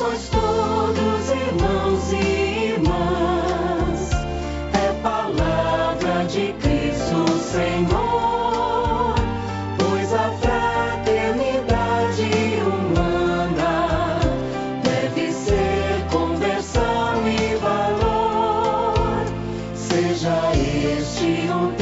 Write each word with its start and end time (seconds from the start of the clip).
sois 0.00 0.30
todos 0.30 1.28
irmãos 1.28 2.12
e 2.14 2.72
irmãs. 2.72 4.10
É 4.72 4.94
palavra 5.02 6.24
de 6.24 6.54
Cristo 6.54 7.28
Senhor, 7.52 9.14
pois 9.78 10.14
a 10.14 10.30
fraternidade 10.40 12.30
humana 12.64 14.20
deve 14.82 15.32
ser 15.32 16.06
conversão 16.10 17.28
e 17.28 17.56
valor. 17.56 19.26
Seja 19.74 20.50
este 20.54 21.52
um 21.52 21.79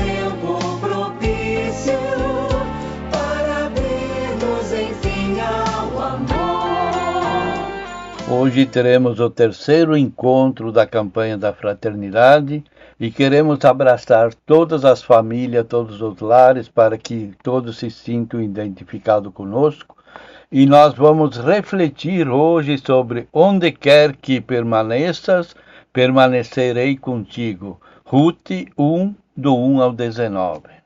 Hoje 8.49 8.65
teremos 8.65 9.21
o 9.21 9.29
terceiro 9.29 9.95
encontro 9.95 10.73
da 10.73 10.87
campanha 10.87 11.37
da 11.37 11.53
fraternidade 11.53 12.65
e 12.99 13.11
queremos 13.11 13.63
abraçar 13.63 14.33
todas 14.47 14.87
as 14.87 15.03
famílias, 15.03 15.67
todos 15.67 16.01
os 16.01 16.19
lares, 16.19 16.67
para 16.67 16.97
que 16.97 17.33
todos 17.43 17.77
se 17.77 17.91
sintam 17.91 18.41
identificados 18.41 19.35
conosco. 19.35 19.95
E 20.51 20.65
nós 20.65 20.95
vamos 20.95 21.37
refletir 21.37 22.27
hoje 22.27 22.79
sobre 22.79 23.29
onde 23.35 23.71
quer 23.71 24.17
que 24.17 24.41
permaneças, 24.41 25.55
permanecerei 25.93 26.97
contigo. 26.97 27.79
Ruth 28.03 28.51
1, 28.79 29.15
do 29.37 29.55
1 29.55 29.83
ao 29.83 29.93
19. 29.93 30.78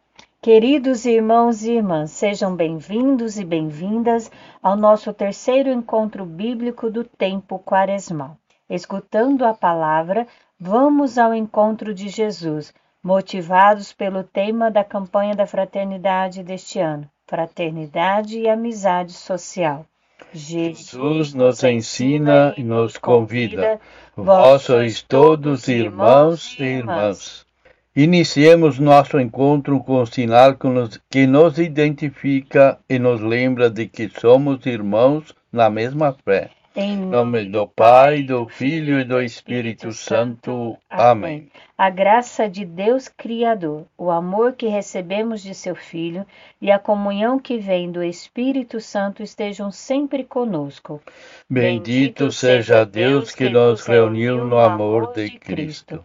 Queridos 0.44 1.06
irmãos 1.06 1.62
e 1.62 1.74
irmãs, 1.74 2.10
sejam 2.10 2.56
bem-vindos 2.56 3.38
e 3.38 3.44
bem-vindas 3.44 4.28
ao 4.60 4.76
nosso 4.76 5.12
terceiro 5.12 5.70
encontro 5.70 6.26
bíblico 6.26 6.90
do 6.90 7.04
tempo 7.04 7.60
quaresmal. 7.60 8.36
Escutando 8.68 9.44
a 9.44 9.54
palavra, 9.54 10.26
vamos 10.58 11.16
ao 11.16 11.32
encontro 11.32 11.94
de 11.94 12.08
Jesus, 12.08 12.74
motivados 13.00 13.92
pelo 13.92 14.24
tema 14.24 14.68
da 14.68 14.82
campanha 14.82 15.36
da 15.36 15.46
fraternidade 15.46 16.42
deste 16.42 16.80
ano: 16.80 17.08
fraternidade 17.24 18.40
e 18.40 18.48
amizade 18.48 19.12
social. 19.12 19.86
Jesus 20.32 21.32
nos 21.34 21.62
ensina 21.62 22.52
e 22.56 22.64
nos 22.64 22.98
convida. 22.98 23.80
Vós 24.16 24.62
sois 24.62 25.02
todos 25.02 25.68
irmãos 25.68 26.56
e 26.58 26.64
irmãs. 26.64 27.46
Iniciemos 27.94 28.78
nosso 28.78 29.20
encontro 29.20 29.78
com 29.80 30.00
o 30.00 30.06
sinal 30.06 30.54
que 30.54 30.66
nos, 30.66 30.98
que 31.10 31.26
nos 31.26 31.58
identifica 31.58 32.78
e 32.88 32.98
nos 32.98 33.20
lembra 33.20 33.68
de 33.68 33.86
que 33.86 34.08
somos 34.08 34.64
irmãos 34.64 35.34
na 35.52 35.68
mesma 35.68 36.16
fé. 36.24 36.48
Em 36.74 36.96
nome 36.96 37.44
do 37.50 37.68
Pai, 37.68 38.22
do 38.22 38.48
Filho 38.48 38.98
e 38.98 39.04
do 39.04 39.20
Espírito 39.20 39.92
Santo. 39.92 40.74
Amém. 40.88 41.50
A 41.76 41.90
graça 41.90 42.48
de 42.48 42.64
Deus 42.64 43.08
Criador, 43.08 43.84
o 43.98 44.10
amor 44.10 44.54
que 44.54 44.68
recebemos 44.68 45.42
de 45.42 45.54
seu 45.54 45.74
Filho 45.74 46.24
e 46.62 46.70
a 46.70 46.78
comunhão 46.78 47.38
que 47.38 47.58
vem 47.58 47.92
do 47.92 48.02
Espírito 48.02 48.80
Santo 48.80 49.22
estejam 49.22 49.70
sempre 49.70 50.24
conosco. 50.24 50.98
Bendito 51.46 52.32
seja 52.32 52.86
Deus 52.86 53.34
que 53.34 53.50
nos 53.50 53.84
reuniu 53.84 54.46
no 54.46 54.56
amor 54.56 55.12
de 55.12 55.28
Cristo. 55.38 56.02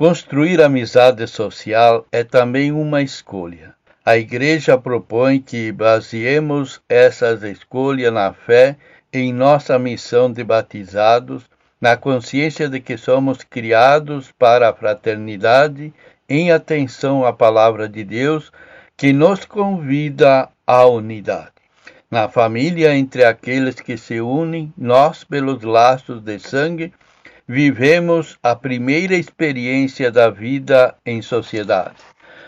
Construir 0.00 0.62
amizade 0.62 1.26
social 1.26 2.06
é 2.10 2.24
também 2.24 2.72
uma 2.72 3.02
escolha. 3.02 3.74
A 4.02 4.16
Igreja 4.16 4.78
propõe 4.78 5.38
que 5.38 5.70
baseemos 5.70 6.80
essas 6.88 7.42
escolhas 7.42 8.10
na 8.10 8.32
fé 8.32 8.78
em 9.12 9.30
nossa 9.30 9.78
missão 9.78 10.32
de 10.32 10.42
batizados, 10.42 11.44
na 11.78 11.98
consciência 11.98 12.66
de 12.66 12.80
que 12.80 12.96
somos 12.96 13.44
criados 13.44 14.32
para 14.38 14.70
a 14.70 14.72
fraternidade, 14.72 15.92
em 16.26 16.50
atenção 16.50 17.26
à 17.26 17.30
palavra 17.30 17.86
de 17.86 18.02
Deus, 18.02 18.50
que 18.96 19.12
nos 19.12 19.44
convida 19.44 20.48
à 20.66 20.86
unidade. 20.86 21.52
Na 22.10 22.26
família, 22.26 22.96
entre 22.96 23.22
aqueles 23.22 23.74
que 23.74 23.98
se 23.98 24.18
unem, 24.18 24.72
nós, 24.78 25.24
pelos 25.24 25.62
laços 25.62 26.22
de 26.22 26.38
sangue, 26.38 26.90
vivemos 27.50 28.38
a 28.44 28.54
primeira 28.54 29.16
experiência 29.16 30.08
da 30.08 30.30
vida 30.30 30.94
em 31.04 31.20
sociedade. 31.20 31.96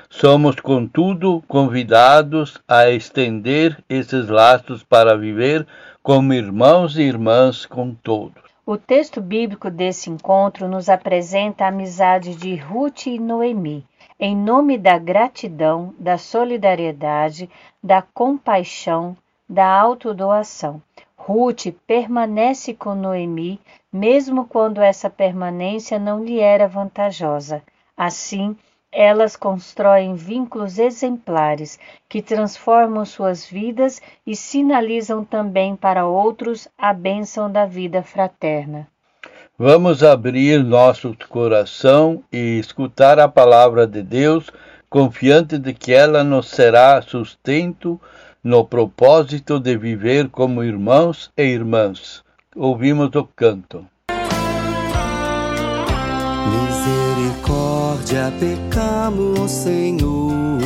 Somos, 0.09 0.61
contudo, 0.61 1.43
convidados 1.49 2.63
a 2.69 2.89
estender 2.89 3.83
esses 3.89 4.29
laços 4.29 4.85
para 4.85 5.19
viver 5.19 5.67
como 6.05 6.33
irmãos 6.33 6.97
e 6.97 7.03
irmãs 7.03 7.67
com 7.67 7.93
todos. 7.93 8.41
O 8.65 8.77
texto 8.77 9.21
bíblico 9.21 9.69
desse 9.73 10.09
encontro 10.09 10.69
nos 10.69 10.89
apresenta 10.89 11.65
a 11.65 11.69
amizade 11.69 12.37
de 12.37 12.55
Ruth 12.55 13.07
e 13.09 13.19
Noemi, 13.19 13.84
em 14.21 14.37
nome 14.37 14.79
da 14.79 14.99
gratidão, 14.99 15.93
da 15.99 16.17
solidariedade, 16.17 17.51
da 17.83 18.03
compaixão, 18.03 19.17
da 19.49 19.67
autodoação. 19.67 20.81
Ruth 21.17 21.67
permanece 21.87 22.73
com 22.73 22.95
Noemi, 22.95 23.61
mesmo 23.92 24.47
quando 24.47 24.80
essa 24.80 25.10
permanência 25.10 25.98
não 25.98 26.25
lhe 26.25 26.41
era 26.41 26.66
vantajosa. 26.66 27.62
Assim, 27.97 28.56
elas 28.91 29.36
constroem 29.36 30.14
vínculos 30.14 30.78
exemplares 30.78 31.78
que 32.08 32.22
transformam 32.22 33.04
suas 33.04 33.47
vidas 33.47 34.00
e 34.26 34.36
sinalizam 34.36 35.25
também 35.25 35.75
para 35.75 36.06
outros 36.06 36.69
a 36.76 36.92
bênção 36.92 37.50
da 37.50 37.64
vida 37.64 38.03
fraterna. 38.03 38.86
Vamos 39.58 40.03
abrir 40.03 40.62
nosso 40.64 41.16
coração 41.28 42.22
e 42.32 42.59
escutar 42.59 43.19
a 43.19 43.28
palavra 43.28 43.86
de 43.86 44.03
Deus, 44.03 44.50
confiante 44.91 45.59
de 45.59 45.72
que 45.72 45.92
ela 45.92 46.24
nos 46.24 46.48
será 46.48 47.00
sustento 47.00 48.00
no 48.42 48.64
propósito 48.64 49.60
de 49.60 49.76
viver 49.76 50.28
como 50.28 50.64
irmãos 50.64 51.30
e 51.36 51.44
irmãs. 51.44 52.24
Ouvimos 52.55 53.15
o 53.15 53.25
canto. 53.25 53.87
Misericórdia, 56.51 58.31
pecamos, 58.39 59.51
Senhor, 59.51 60.61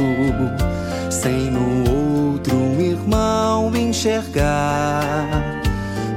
sem 1.09 1.49
no 1.53 2.33
outro 2.33 2.57
irmão 2.81 3.71
enxergar. 3.77 5.63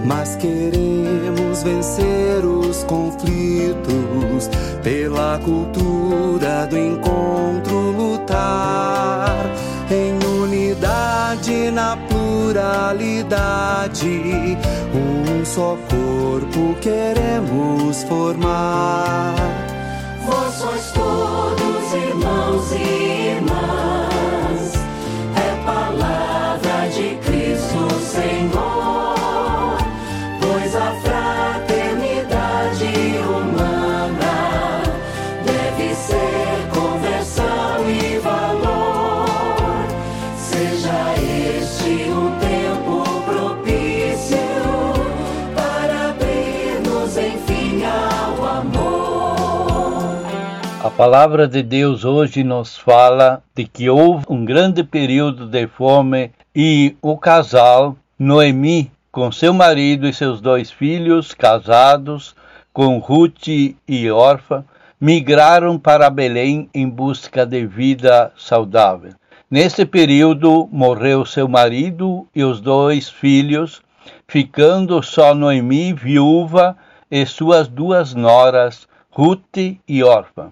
Mas 0.03 0.35
queremos 0.37 1.61
vencer 1.61 2.43
os 2.43 2.83
conflitos, 2.85 4.49
pela 4.83 5.37
cultura 5.37 6.65
do 6.65 6.79
encontro 6.79 7.18
pluralidade, 12.49 14.07
um 14.93 15.45
só 15.45 15.77
corpo 15.87 16.75
queremos 16.81 18.03
formar. 18.03 19.68
Abrir-nos 47.19 47.25
enfim 47.25 47.83
ao 47.83 48.45
amor. 48.45 49.35
A 50.83 50.89
palavra 50.89 51.47
de 51.47 51.61
Deus 51.61 52.05
hoje 52.05 52.43
nos 52.43 52.77
fala 52.77 53.43
de 53.53 53.65
que 53.65 53.89
houve 53.89 54.25
um 54.29 54.45
grande 54.45 54.83
período 54.83 55.45
de 55.45 55.67
fome 55.67 56.31
e 56.55 56.95
o 57.01 57.17
casal 57.17 57.97
Noemi, 58.17 58.89
com 59.11 59.31
seu 59.31 59.53
marido 59.53 60.07
e 60.07 60.13
seus 60.13 60.39
dois 60.39 60.71
filhos 60.71 61.33
casados, 61.33 62.35
com 62.71 62.97
Ruth 62.99 63.47
e 63.47 64.11
Orfa, 64.11 64.65
migraram 64.99 65.77
para 65.77 66.09
Belém 66.09 66.69
em 66.73 66.87
busca 66.87 67.45
de 67.45 67.65
vida 67.65 68.31
saudável. 68.37 69.11
Nesse 69.51 69.85
período 69.85 70.69
morreu 70.71 71.25
seu 71.25 71.47
marido 71.47 72.27
e 72.35 72.43
os 72.43 72.61
dois 72.61 73.09
filhos, 73.09 73.81
ficando 74.27 75.01
só 75.01 75.33
Noemi 75.33 75.91
viúva 75.93 76.77
e 77.11 77.25
suas 77.25 77.67
duas 77.67 78.13
noras, 78.13 78.87
Ruth 79.11 79.57
e 79.87 80.03
Orfa. 80.03 80.51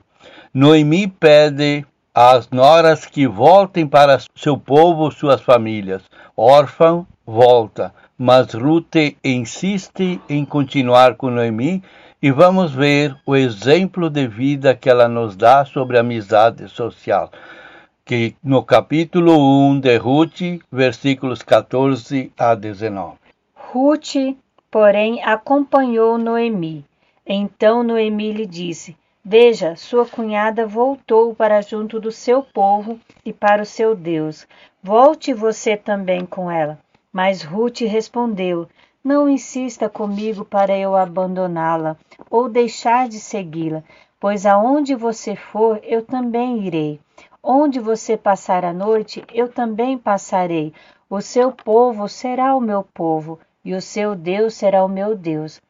Noemi 0.54 1.07
pede 1.07 1.86
às 2.13 2.50
noras 2.50 3.06
que 3.06 3.27
voltem 3.27 3.86
para 3.86 4.18
seu 4.36 4.57
povo, 4.57 5.12
suas 5.12 5.42
famílias. 5.42 6.01
Órfão 6.36 7.06
volta, 7.25 7.94
mas 8.18 8.54
Ruth 8.54 8.95
insiste 9.24 10.19
em 10.27 10.44
continuar 10.44 11.15
com 11.15 11.30
Noemi 11.30 11.83
e 12.19 12.31
vamos 12.31 12.74
ver 12.74 13.15
o 13.25 13.36
exemplo 13.36 14.10
de 14.10 14.27
vida 14.27 14.74
que 14.74 14.89
ela 14.89 15.07
nos 15.07 15.36
dá 15.36 15.63
sobre 15.65 15.98
a 15.98 16.01
amizade 16.01 16.68
social, 16.68 17.30
que 18.03 18.36
no 18.44 18.63
capítulo 18.63 19.38
1 19.69 19.80
de 19.81 19.98
Ruth, 19.98 20.42
versículos 20.71 21.44
14 21.44 22.31
a 22.36 22.56
19. 22.56 23.18
Ruth, 23.53 24.36
porém, 24.69 25.24
acompanhou 25.24 26.18
Noemi. 26.18 26.86
Então 27.25 27.84
Noemi 27.84 28.31
lhe 28.31 28.46
disse: 28.46 28.96
Veja, 29.24 29.75
sua 29.75 30.06
cunhada 30.06 30.66
voltou 30.66 31.36
para 31.36 31.62
junto 31.62 32.00
do 32.00 32.12
seu 32.12 32.42
povo 32.42 33.00
e 33.25 33.34
para 33.34 33.62
o 33.62 33.66
seu 33.66 33.94
Deus. 33.94 34.48
Volte 34.81 35.34
você 35.34 35.75
também 35.75 36.25
com 36.25 36.50
ela. 36.50 36.80
Mas 37.12 37.42
Ruth 37.42 37.81
respondeu: 37.81 38.68
Não 39.04 39.28
insista 39.28 39.90
comigo 39.90 40.46
para 40.46 40.78
eu 40.78 40.96
abandoná-la 40.96 41.98
ou 42.30 42.48
deixar 42.48 43.10
de 43.10 43.20
segui-la, 43.20 43.84
pois 44.20 44.46
aonde 44.46 44.96
você 44.96 45.36
for, 45.36 45.80
eu 45.84 46.02
também 46.02 46.66
irei. 46.66 47.00
Onde 47.44 47.80
você 47.80 48.16
passar 48.16 48.63
a 48.63 48.74
noite, 48.74 49.24
eu 49.34 49.50
também 49.50 49.98
passarei. 49.98 50.74
O 51.10 51.22
seu 51.22 51.52
povo 51.52 52.08
será 52.08 52.56
o 52.56 52.62
meu 52.62 52.84
povo, 52.84 53.40
e 53.68 53.74
o 53.74 53.81
seu 53.81 54.16
Deus 54.16 54.54
será 54.54 54.86
o 54.86 54.88
meu 54.88 55.14
Deus. 55.14 55.62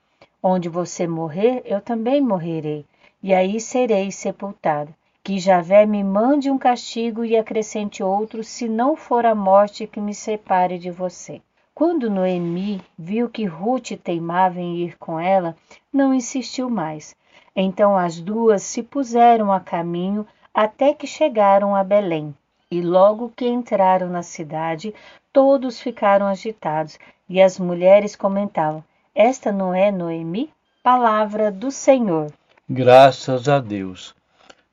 Onde 0.44 0.70
você 0.70 1.08
morrer, 1.08 1.64
eu 1.66 1.82
também 1.82 2.22
morrerei, 2.22 2.86
e 3.24 3.34
aí 3.34 3.60
serei 3.60 4.12
sepultada. 4.12 4.96
Que 5.24 5.40
Javé 5.40 5.84
me 5.84 6.04
mande 6.04 6.52
um 6.52 6.60
castigo 6.60 7.26
e 7.26 7.36
acrescente 7.36 8.04
outro, 8.04 8.44
se 8.44 8.70
não 8.70 8.96
for 8.96 9.26
a 9.26 9.34
morte 9.34 9.88
que 9.88 10.00
me 10.00 10.14
separe 10.14 10.78
de 10.78 10.92
você. 10.92 11.42
Quando 11.74 12.08
Noemi 12.08 12.80
viu 12.96 13.30
que 13.32 13.46
Ruth 13.46 13.94
teimava 14.04 14.60
em 14.60 14.78
ir 14.78 14.96
com 15.00 15.20
ela, 15.20 15.56
não 15.92 16.14
insistiu 16.14 16.70
mais. 16.70 17.16
Então 17.56 17.98
as 17.98 18.22
duas 18.22 18.62
se 18.62 18.84
puseram 18.84 19.52
a 19.52 19.60
caminho 19.60 20.24
até 20.54 20.94
que 20.94 21.08
chegaram 21.08 21.76
a 21.76 21.84
Belém. 21.84 22.32
E 22.70 22.80
logo 22.80 23.34
que 23.36 23.48
entraram 23.48 24.08
na 24.08 24.22
cidade, 24.22 24.94
todos 25.34 25.82
ficaram 25.82 26.28
agitados, 26.28 27.00
e 27.30 27.42
as 27.42 27.60
mulheres 27.60 28.16
comentavam: 28.16 28.84
Esta 29.14 29.52
não 29.52 29.74
é 29.74 29.92
Noemi? 29.92 30.50
Palavra 30.84 31.52
do 31.52 31.70
Senhor. 31.70 32.32
Graças 32.70 33.48
a 33.50 33.60
Deus. 33.60 34.16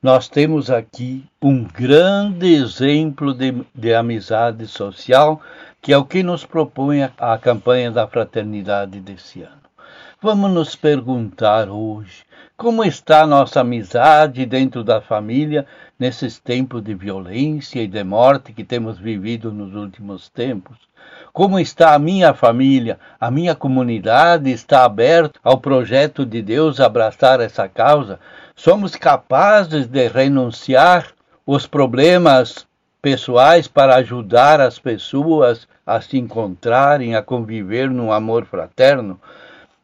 Nós 0.01 0.29
temos 0.29 0.69
aqui 0.69 1.25
um 1.41 1.63
grande 1.63 2.53
exemplo 2.53 3.33
de, 3.33 3.65
de 3.73 3.93
amizade 3.93 4.67
social 4.67 5.41
que 5.81 5.93
é 5.93 5.97
o 5.97 6.05
que 6.05 6.23
nos 6.23 6.45
propõe 6.45 7.03
a, 7.03 7.11
a 7.17 7.37
campanha 7.37 7.91
da 7.91 8.07
fraternidade 8.07 8.99
desse 8.99 9.43
ano. 9.43 9.61
Vamos 10.21 10.51
nos 10.51 10.75
perguntar 10.75 11.69
hoje 11.69 12.23
como 12.57 12.85
está 12.85 13.23
a 13.23 13.27
nossa 13.27 13.59
amizade 13.59 14.45
dentro 14.45 14.81
da 14.81 15.01
família 15.01 15.65
nesses 15.99 16.39
tempos 16.39 16.81
de 16.81 16.93
violência 16.93 17.81
e 17.81 17.87
de 17.87 18.03
morte 18.03 18.53
que 18.53 18.63
temos 18.63 18.97
vivido 18.97 19.51
nos 19.51 19.75
últimos 19.75 20.29
tempos? 20.29 20.77
Como 21.33 21.59
está 21.59 21.93
a 21.93 21.99
minha 21.99 22.33
família, 22.33 22.97
a 23.19 23.29
minha 23.29 23.53
comunidade 23.55 24.49
está 24.49 24.85
aberta 24.85 25.37
ao 25.43 25.57
projeto 25.57 26.25
de 26.25 26.41
Deus 26.41 26.79
abraçar 26.79 27.41
essa 27.41 27.67
causa? 27.67 28.21
Somos 28.55 28.95
capazes 28.95 29.85
de 29.85 30.07
renunciar 30.07 31.07
os 31.45 31.67
problemas 31.67 32.65
pessoais 33.01 33.67
para 33.67 33.97
ajudar 33.97 34.61
as 34.61 34.79
pessoas 34.79 35.67
a 35.85 35.99
se 35.99 36.17
encontrarem, 36.17 37.15
a 37.15 37.21
conviver 37.21 37.89
num 37.89 38.13
amor 38.13 38.45
fraterno? 38.45 39.19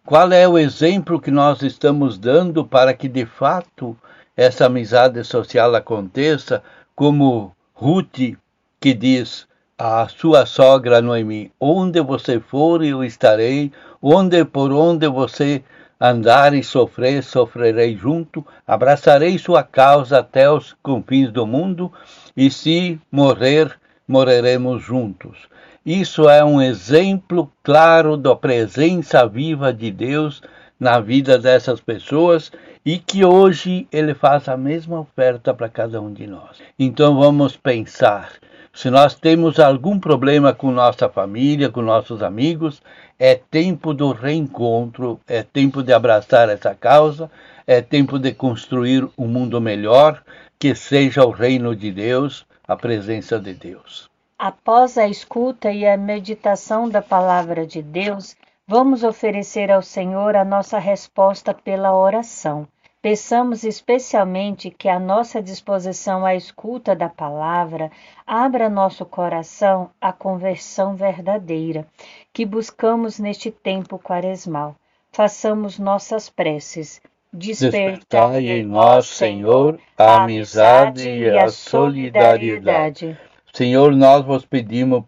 Qual 0.04 0.32
é 0.34 0.48
o 0.48 0.58
exemplo 0.58 1.22
que 1.22 1.30
nós 1.30 1.62
estamos 1.62 2.18
dando 2.18 2.66
para 2.66 2.92
que 2.92 3.08
de 3.08 3.24
fato 3.24 3.96
essa 4.36 4.66
amizade 4.66 5.24
social 5.24 5.76
aconteça, 5.76 6.64
como 6.96 7.56
Ruth 7.72 8.36
que 8.80 8.94
diz 8.96 9.48
à 9.78 10.08
sua 10.08 10.48
sogra 10.48 11.04
Noemi: 11.04 11.52
Onde 11.60 12.02
você 12.02 12.40
for, 12.40 12.84
eu 12.84 13.04
estarei, 13.04 13.72
onde 14.02 14.44
por 14.44 14.74
onde 14.74 15.08
você 15.08 15.64
andar 16.00 16.56
e 16.56 16.64
sofrer, 16.64 17.22
sofrerei 17.22 17.96
junto, 17.96 18.44
abraçarei 18.66 19.38
sua 19.38 19.64
causa 19.64 20.18
até 20.18 20.52
os 20.52 20.76
confins 20.82 21.32
do 21.32 21.46
mundo, 21.46 21.94
e 22.36 22.50
se 22.50 23.00
morrer, 23.12 23.80
morreremos 24.08 24.84
juntos. 24.84 25.48
Isso 25.84 26.30
é 26.30 26.46
um 26.46 26.62
exemplo 26.62 27.52
claro 27.64 28.16
da 28.16 28.36
presença 28.36 29.28
viva 29.28 29.74
de 29.74 29.90
Deus 29.90 30.40
na 30.80 31.00
vida 31.00 31.40
dessas 31.40 31.82
pessoas 31.82 32.52
e 32.86 33.00
que 33.00 33.26
hoje 33.26 33.88
ele 33.92 34.14
faz 34.14 34.48
a 34.48 34.56
mesma 34.56 35.00
oferta 35.00 35.56
para 35.56 35.68
cada 35.68 36.00
um 36.00 36.14
de 36.14 36.28
nós. 36.28 36.62
Então 36.78 37.18
vamos 37.18 37.58
pensar. 37.58 38.34
Se 38.72 38.92
nós 38.92 39.16
temos 39.16 39.60
algum 39.60 40.00
problema 40.00 40.54
com 40.54 40.72
nossa 40.72 41.10
família, 41.10 41.72
com 41.72 41.82
nossos 41.82 42.22
amigos, 42.22 42.80
é 43.18 43.34
tempo 43.34 43.92
do 43.92 44.12
reencontro, 44.12 45.20
é 45.28 45.42
tempo 45.42 45.82
de 45.82 45.92
abraçar 45.92 46.48
essa 46.48 46.76
causa, 46.76 47.30
é 47.66 47.82
tempo 47.82 48.20
de 48.20 48.32
construir 48.34 49.10
um 49.18 49.28
mundo 49.28 49.60
melhor, 49.60 50.22
que 50.60 50.76
seja 50.76 51.26
o 51.26 51.32
reino 51.32 51.76
de 51.76 51.92
Deus, 51.92 52.46
a 52.68 52.76
presença 52.76 53.40
de 53.40 53.56
Deus. 53.56 54.11
Após 54.44 54.98
a 54.98 55.08
escuta 55.08 55.72
e 55.72 55.86
a 55.86 55.96
meditação 55.96 56.90
da 56.90 57.00
palavra 57.00 57.64
de 57.64 57.80
Deus, 57.80 58.36
vamos 58.68 59.04
oferecer 59.04 59.70
ao 59.70 59.84
Senhor 59.84 60.36
a 60.36 60.44
nossa 60.44 60.80
resposta 60.80 61.54
pela 61.54 61.96
oração. 61.96 62.68
Peçamos 63.04 63.64
especialmente 63.64 64.72
que 64.72 64.90
a 64.90 64.98
nossa 64.98 65.44
disposição 65.44 66.26
à 66.26 66.34
escuta 66.34 66.96
da 66.96 67.08
palavra 67.08 67.92
abra 68.26 68.68
nosso 68.68 69.06
coração 69.06 69.92
à 70.02 70.12
conversão 70.12 70.96
verdadeira, 70.96 71.86
que 72.34 72.44
buscamos 72.44 73.20
neste 73.20 73.52
tempo 73.52 74.00
quaresmal. 74.00 74.76
Façamos 75.12 75.78
nossas 75.78 76.32
preces. 76.32 77.00
Despertai 77.32 78.48
em 78.48 78.66
nós, 78.66 79.06
Senhor, 79.06 79.80
a 79.96 80.24
amizade 80.24 81.08
e 81.08 81.30
a 81.30 81.48
solidariedade. 81.48 83.16
Senhor, 83.54 83.96
nós 83.96 84.26
vos 84.26 84.46
pedimos 84.46 85.04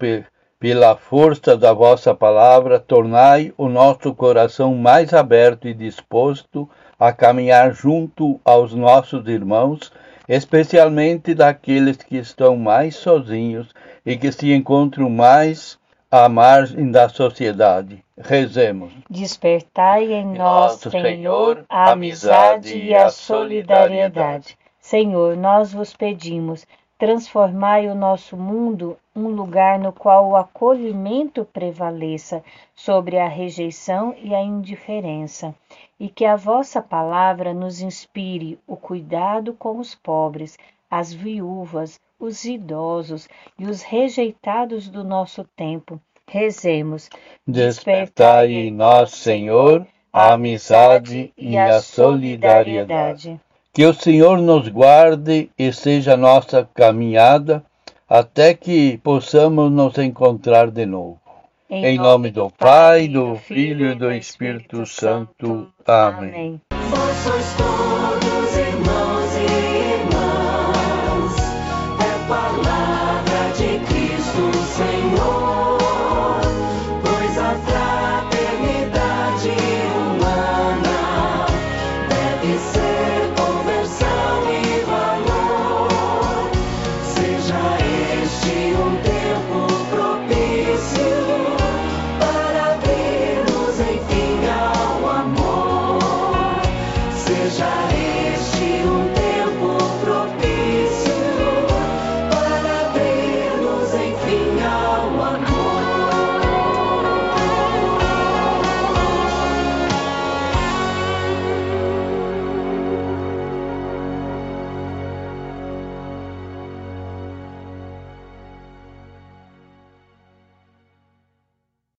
pela 0.60 0.96
força 0.96 1.58
da 1.58 1.74
vossa 1.74 2.14
palavra, 2.14 2.80
tornai 2.80 3.54
o 3.58 3.68
nosso 3.68 4.14
coração 4.14 4.76
mais 4.76 5.14
aberto 5.14 5.68
e 5.68 5.74
disposto 5.74 6.70
a 7.00 7.12
caminhar 7.12 7.74
junto 7.74 8.40
aos 8.46 8.74
nossos 8.74 9.28
irmãos, 9.28 9.92
especialmente 10.28 11.34
daqueles 11.34 11.98
que 11.98 12.18
estão 12.18 12.56
mais 12.56 12.96
sozinhos 12.96 13.68
e 14.06 14.16
que 14.18 14.32
se 14.32 14.54
encontram 14.54 15.10
mais 15.10 15.78
à 16.10 16.30
margem 16.30 16.92
da 16.92 17.10
sociedade. 17.10 18.04
Rezemos. 18.18 18.94
Despertai 19.10 20.14
em 20.14 20.38
nós, 20.38 20.80
Senhor, 20.80 21.66
a 21.68 21.92
amizade 21.92 22.78
e 22.78 22.94
a 22.94 23.10
solidariedade. 23.10 24.58
Senhor, 24.80 25.36
nós 25.36 25.74
vos 25.74 25.94
pedimos, 25.94 26.66
transformai 27.04 27.90
o 27.90 27.96
nosso 27.96 28.38
mundo 28.38 28.98
um 29.14 29.28
lugar 29.28 29.78
no 29.78 29.92
qual 29.92 30.30
o 30.30 30.38
acolhimento 30.38 31.44
prevaleça 31.44 32.42
sobre 32.74 33.20
a 33.20 33.28
rejeição 33.28 34.16
e 34.24 34.34
a 34.34 34.42
indiferença 34.42 35.54
e 36.00 36.08
que 36.08 36.24
a 36.24 36.38
vossa 36.38 36.82
palavra 36.82 37.54
nos 37.54 37.82
inspire 37.82 38.58
o 38.66 38.78
cuidado 38.78 39.52
com 39.52 39.80
os 39.80 39.94
pobres, 39.94 40.58
as 40.90 41.12
viúvas, 41.12 42.00
os 42.18 42.46
idosos 42.46 43.28
e 43.60 43.66
os 43.66 43.82
rejeitados 43.82 44.88
do 44.88 45.04
nosso 45.04 45.44
tempo. 45.58 46.00
Rezemos. 46.26 47.10
Despertai 47.46 48.54
em 48.54 48.72
nós, 48.72 49.12
Senhor, 49.12 49.86
a 50.14 50.32
amizade 50.36 51.34
e 51.38 51.58
a 51.58 51.82
solidariedade. 51.82 53.42
Que 53.74 53.88
o 53.88 53.94
Senhor 53.94 54.38
nos 54.38 54.70
guarde 54.70 55.50
e 55.58 55.74
seja 55.74 56.16
nossa 56.16 56.70
caminhada 56.76 57.64
até 58.08 58.54
que 58.54 59.00
possamos 59.00 59.72
nos 59.72 59.98
encontrar 59.98 60.70
de 60.70 60.86
novo. 60.86 61.20
Em 61.68 61.98
nome 61.98 62.30
do 62.30 62.52
Pai, 62.52 63.08
do 63.08 63.36
Filho 63.36 63.90
e 63.90 63.96
do 63.96 64.12
Espírito 64.12 64.86
Santo. 64.86 65.68
Amém. 65.88 66.62
Vós 66.72 67.18
sois 67.18 68.03